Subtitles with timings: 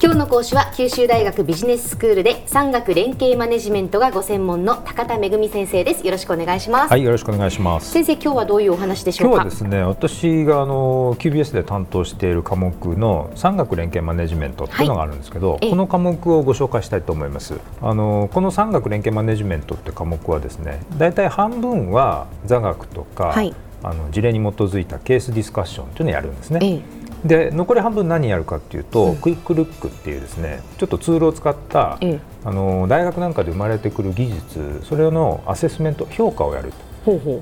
[0.00, 6.06] 今日の講師は九州大学ビジネススクールで産学連携マネジメントがご専門の高田恵先生です。
[6.06, 6.90] よろしくお願いします。
[6.92, 7.90] はいよろしくお願いします。
[7.90, 9.42] 先生今日はどういうお話でしょうか？
[9.42, 17.58] 今日はですね私があの QBS で担当している科目の産学連携マネジメントっていうのがあるんですけど、はい、この科目をご紹介したいと思います。
[17.82, 23.52] あのこの産学連携マネジメントって科目はですねだいたい半分は座学とか、はい、
[23.82, 36.88] あの事例に基づいたケースディスカッションというのをやるんですね、ええで残り半分何やるかっていうと、うん、クイックルックっていうですねちょっとツールを使った、ええ、あの大学なんかで生まれてくる技術それのアセスメント評価をやると。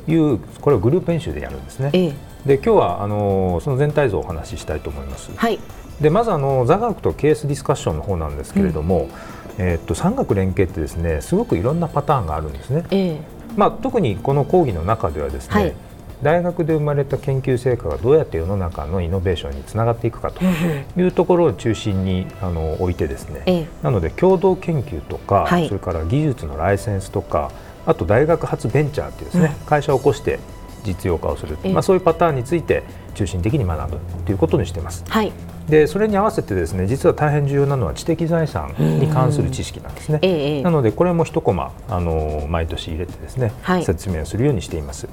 [0.07, 1.91] いうこれをグループ演習でやるんですね。
[1.93, 2.13] え、
[2.47, 5.33] で今日はあのその全体像をお話ししたいと思います。
[5.35, 5.59] はい、
[6.01, 9.09] でまずあの座学とケースディスカッションの方なんですけれども、
[9.59, 13.23] うん、えー、っと産学連携ってですねすごくいろんなパターンがあるんですね。
[13.57, 15.75] まあ、特にこの講義の中ではですね、はい
[16.23, 27.51] 大学で生まれた研究成果がどうやって世の中のイノベーションにつながっていくかというところを中心にあの置いてですね、ええ、なので共同研究とか、はい、それから技術のライセンスとか
[27.85, 30.39] あと大学発ベンチャーっていうですね、うん、会社を起こして
[30.85, 35.05] 実用化をする、まあ、そういうパターンについて中心的に学ぶということにしています。
[35.09, 35.33] はい。
[35.69, 40.21] でそれに合わせてですね実は大変重要なのは知的財産に関する知識なんですね。
[40.23, 45.09] ええ、なのでこれも一コマあの毎年入れてですね、はい、説明をするようにしています。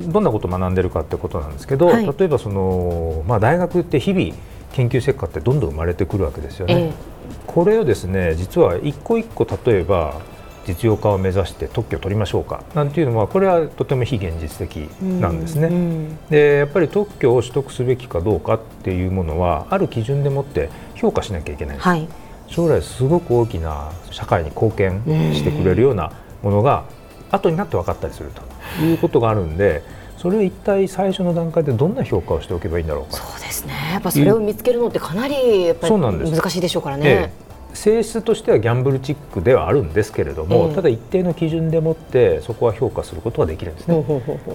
[0.00, 4.34] どんなことを学んでるかってことなんですけど、はい、例えばその、まあ、大学って日々
[4.72, 6.74] 研究成果ってどんどん生まれてくるわけですよね。
[6.74, 6.92] えー、
[7.46, 10.20] これをですね実は一個一個例えば
[10.66, 15.68] 実用化を目指して特許を取りましょうかなんていうのはこれはとても非現実的なんですね。
[15.68, 22.06] うんうん、でやっぱり特許を取得すべきかどうかっていうものはある基準でもって評価しなきゃいけない、はい、
[22.46, 25.02] 将来すごく大きな社会に貢献
[25.34, 26.84] してくれるようなものが
[27.30, 28.42] 後になって分かったりすると。
[28.82, 29.82] いうことがあるんで
[30.16, 37.04] それを一体最初の段階でどんな評価をしておけばいいんだろうかそうですねやっぱそれを見つけるのってかなりやっぱり難しいでしょうからね。
[37.06, 44.04] ええ性質としてはギャンブルチックではあるんですけれども、えただ一定の基準でもってそこは評価することができるんですね。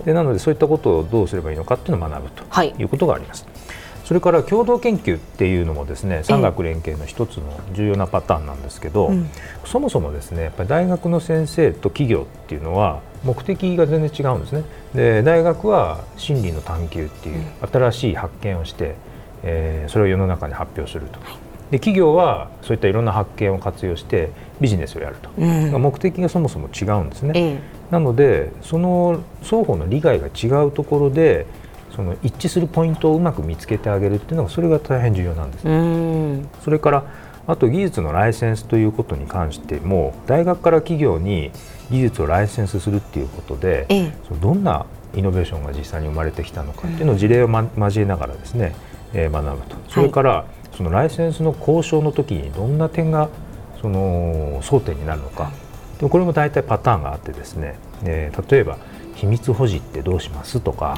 [0.04, 3.46] でなのでそういったことをどうすればいいのかっていうのを学ぶということがあります。
[3.46, 9.30] はいそれから共同研究っていうのもですね産学連携の一つの重要なパターンなんですけど、うん、
[9.66, 14.64] そもそもですねやっぱり大学の先生と企業っていうのは目的が全然違うんですね。
[14.94, 18.96] で大学は真理の探求っていう新しい発見をして、
[19.44, 21.20] えー、それを世の中に発表すると。
[21.72, 27.32] で企業はそういったいろんな発見を活用してビジネスをやると、うん、目的がそもそも違うんですね。
[27.36, 27.60] え
[27.90, 31.46] なのでその双方の利害が違うところで
[31.96, 36.64] その一致するポイントをうまく見つけてあげるっていうのがそれが大変重要なんです。
[36.64, 37.06] それから
[37.46, 41.52] あと技術のライセンスということに関しても大学から企業に
[41.92, 48.74] 技術をライセンスするっていうことで、ええ、どんなイノベーションが実際に生まれてきたのかっていうのを事例を、ま、交えながらですね、
[49.14, 49.76] えー、学ぶと。
[49.90, 53.30] それから、はい、そのライセンスの交渉の時にどんな点が
[53.82, 55.52] その争点になるのか。
[55.98, 58.78] でもこれも大体パターンがあってですね、えー、例えば
[59.16, 60.96] 秘密保持ってどうしますとか、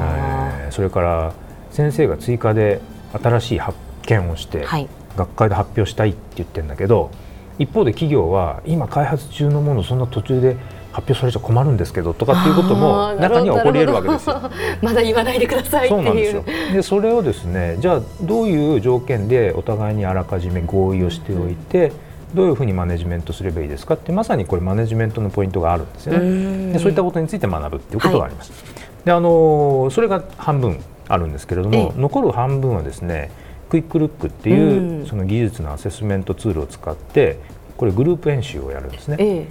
[0.00, 1.32] えー、それから
[1.70, 2.80] 先生が追加で
[3.12, 7.10] 新しい発見をして、はい、学会で発表したいって言ってるんだけど
[7.58, 10.56] 一方で企業は今開発中のものそんな途中で
[10.92, 14.40] 発表されちゃ困るんですけどとかっていうことも中には起こり得るわけですよ。
[14.82, 16.44] まだ言わないでくださいそうなんですよ。
[16.72, 26.72] でそれをですねじゃあどういう条件でお互いにあらかじめ合意をしておいて、うんどういうふうにマネジメントすればいいですかってまさにこれマネジメントのポイントがあるんですよね。
[26.72, 28.52] でそういったことについて学ぶっていうことがあります。
[28.52, 28.58] は
[29.02, 33.30] い、であのそれが半分あるんですけれども残る半分はですね
[33.68, 37.38] クイックルックっていうその技術のアセスメントツールを使って
[37.76, 39.48] これグループ演習をやるんですね。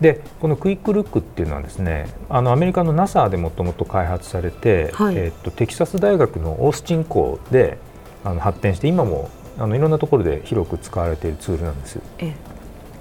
[0.00, 7.78] でこのクイックルックっていうのはですねあのアメリカの NASA でもともと開発されて、はい、えー、っとテキサス大学のオースチン校で
[8.24, 11.98] あの発展して今もあのいろんなところで広く使われているツールなんです。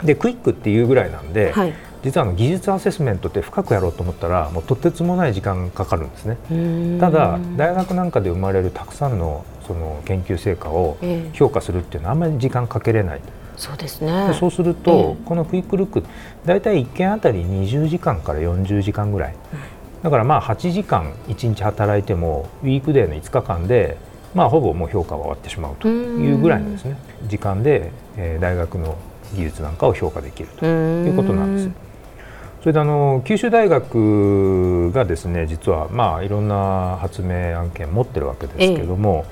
[0.04, 1.74] でクイックっていうぐらいなんで、はい、
[2.04, 6.38] 実はあの技術アセスメントって深くやろうと思ったらもうとてつもない時間かかるんですね。
[7.00, 10.98] ただ大学なんかで生まれるたくさんのその研究成果を
[11.34, 13.22] 評価するっていうのはあんまり時間かけれない。
[13.58, 14.36] そうですね。
[14.38, 16.04] そうすると、このクイックルック
[16.46, 19.36] 大体1件あたり20時間から40時間ぐらい。
[20.04, 23.98] だからまあ8時間1日働いてもウィークデーの5日間で
[24.36, 26.98] まあ、ほぼもう評価は終わってしまうというぐらいのですね。
[27.28, 28.98] 時間で、えー、大学の
[29.34, 31.70] 技術なんかを評価できるということなんです。
[32.62, 39.32] それであの九州大学がですね実はまあいろんな発明案件持ってるわけですけども、え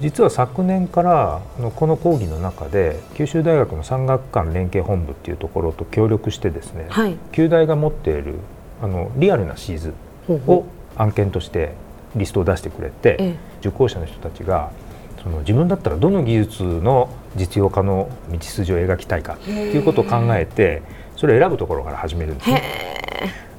[0.00, 1.42] え、実は昨年から
[1.76, 8.36] この講義の中で九州大学の産学官連携本部っていうところと協力してですね、はい、九大が持っている
[8.80, 9.92] あのリアルなシーズ
[10.48, 10.64] を
[10.96, 11.74] 案件として
[12.16, 14.70] リストを出してくれて、ええ、受講者の人たちが
[15.22, 20.82] その自分だったらどの技術の実用化の道筋を描きたいかということを考えて
[21.16, 22.62] それを選ぶところから始めるんですね。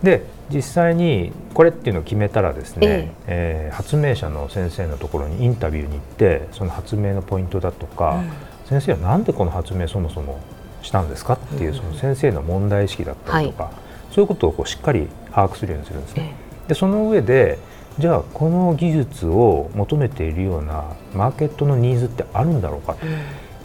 [0.04, 3.70] で実際にこれっていうのを決めたらですね、ええ。
[3.72, 8.32] ー、発明者の先生のところにインタビューに行ってその発明のポイントだとか、うん、
[8.70, 10.42] 先生は何でこの発明そもそも
[10.82, 13.74] したんですかっていうその先生の問題意識だったりとか、はい、
[14.14, 16.34] そういうことをこうしっかり把握するようにするんですね。
[16.68, 17.58] でその上で
[18.00, 22.96] じゃあこの技術を求めているようなマーケットのニーズってあるんだろうか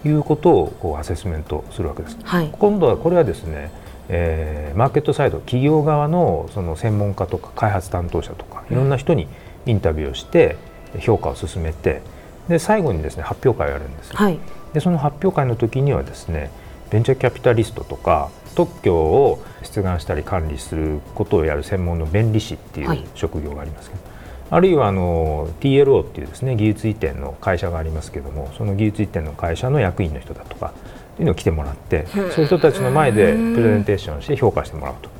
[0.02, 2.18] ということをこうアセスメントするわけです。
[2.22, 3.70] はい、今度はこれはですね
[4.08, 9.28] えー、マーケットサイド企業側のその専門家とか開発担当者とかいろんな人に
[9.66, 10.56] インタビューをして
[11.00, 12.00] 評価を進めて
[12.48, 14.38] で最後にですね発表会をやるんです、はい、
[14.72, 16.50] でその発表会の時にはですね
[16.90, 24.12] ベンチャーキャピタリストとか特許を出願したり管理することをやる専門の弁理士っていう職業がありますけど、はい、
[24.50, 30.72] あるいはあの TLO っていうですね技術移転の会社がありますけどもその技術移転の会社の役員の人だとか
[31.14, 35.10] っていうのを来てもらってそういう人たちの前でプレゼンテーションして評価してもらうと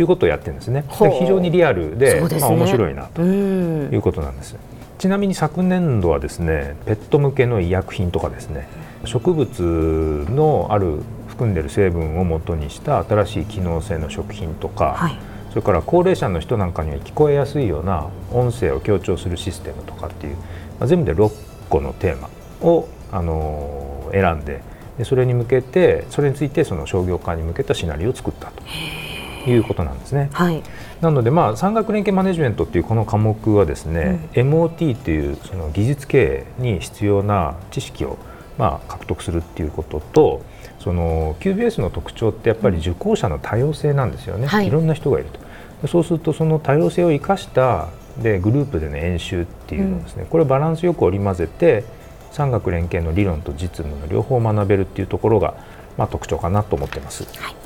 [0.00, 0.84] いうことをやってるんですね。
[0.90, 4.56] 非常にリアルで、ね、まあ、面白いなということなんです。
[4.98, 8.66] ちなみに昨年度はですねペット向けの医薬品とかですね
[9.04, 15.18] 植物のある含んでる成分をもとにした新しい機能性の食品とか、はい、
[15.54, 20.42] それから高齢者の人なんかには聞こえやすいような音声を強調するシステムとかっていう、ま
[20.80, 21.30] あ、全部で6
[21.68, 22.28] 個のテーマ
[22.60, 24.62] を、あのー、選んで
[24.98, 28.50] でそれに向けてそれについてその商業化に向けたシナリオを作った
[29.44, 30.28] ということなんですね。
[30.32, 30.60] はい、
[31.00, 38.18] なのでまあ産学連携マネジメントっていうこの科目はですね、うん、MOT というその技術経営に必要な知識を
[38.58, 40.42] まあ獲得するっていうことと
[40.80, 45.43] その QBS の特徴ってやっぱり受講者の多様性なんですよね、はい、いろんな人がいると
[45.88, 47.88] そうするとその多様性を生かした
[48.18, 51.84] でグループでの演習っていうのですね、うん、これバランスよく織り交ぜて
[52.32, 55.54] 産学連携の理論と実務の両方学べるっていうところが、
[55.96, 57.24] まあ、特徴かなと思ってます。
[57.38, 57.56] はい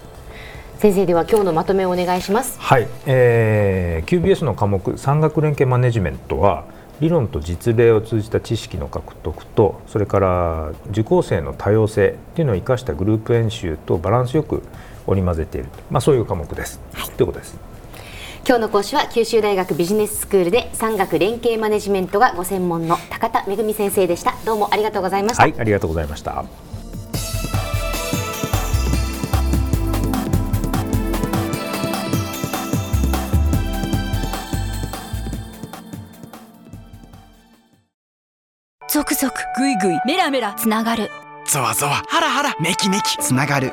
[0.79, 2.57] 先生では今日のまとめをお願いします。
[2.61, 6.67] はい、えー、QBS の科目産学連携マネジメントは
[7.01, 14.63] 理論と実例を通じた知識の獲得とそれから受講生の多様性っていうのを生かしたグループ演習とバランスよく
[15.09, 16.81] 織り交ぜている、まあ、そういう科目です。
[16.93, 17.59] はい、ということです。
[18.49, 24.37] 今日の講師は九州大学ビジネススクールで産学連携マネジメントがご専門の高田恵先生でした。
[24.47, 25.43] どうもありがとうございました。
[25.43, 26.47] はいありがとうございました。
[38.89, 41.11] 続々ぐいぐいメラメラつながる。
[41.47, 43.73] ゾワゾワハラハラメキメキつながる